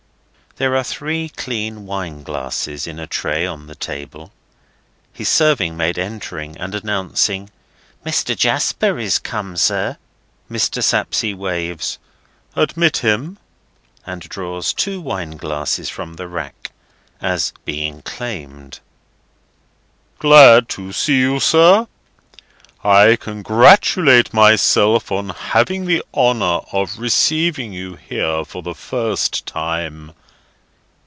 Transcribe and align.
There 0.57 0.75
are 0.75 0.83
three 0.83 1.29
clean 1.29 1.85
wineglasses 1.87 2.85
in 2.85 2.99
a 2.99 3.07
tray 3.07 3.45
on 3.45 3.67
the 3.67 3.73
table. 3.73 4.33
His 5.13 5.29
serving 5.29 5.77
maid 5.77 5.97
entering, 5.97 6.57
and 6.57 6.75
announcing 6.75 7.49
"Mr. 8.05 8.35
Jasper 8.35 8.99
is 8.99 9.17
come, 9.17 9.55
sir," 9.55 9.97
Mr. 10.51 10.83
Sapsea 10.83 11.35
waves 11.37 11.99
"Admit 12.53 12.97
him," 12.97 13.39
and 14.05 14.23
draws 14.23 14.73
two 14.73 14.99
wineglasses 14.99 15.87
from 15.89 16.15
the 16.15 16.27
rank, 16.27 16.71
as 17.21 17.53
being 17.63 18.01
claimed. 18.01 18.81
"Glad 20.19 20.67
to 20.69 20.91
see 20.91 21.17
you, 21.21 21.39
sir. 21.39 21.87
I 22.83 23.15
congratulate 23.15 24.33
myself 24.33 25.13
on 25.13 25.29
having 25.29 25.85
the 25.85 26.03
honour 26.13 26.59
of 26.73 26.99
receiving 26.99 27.71
you 27.71 27.95
here 27.95 28.43
for 28.43 28.61
the 28.61 28.75
first 28.75 29.45
time." 29.45 30.11